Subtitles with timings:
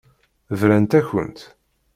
[0.59, 1.39] Brant-akent.